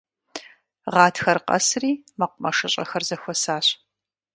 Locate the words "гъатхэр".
0.93-1.37